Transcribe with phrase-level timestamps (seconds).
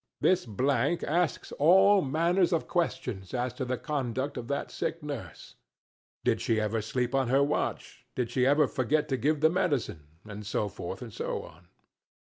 [0.19, 5.53] This blank asks all manners of questions as to the conduct of that sick nurse:
[6.23, 8.03] 'Did she ever sleep on her watch?
[8.15, 11.67] Did she ever forget to give the medicine?' and so forth and so on.